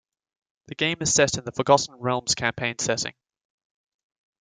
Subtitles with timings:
[0.65, 3.13] The game is set in the Forgotten Realms campaign setting.